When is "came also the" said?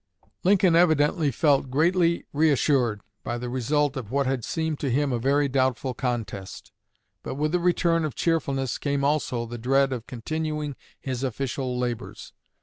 8.79-9.59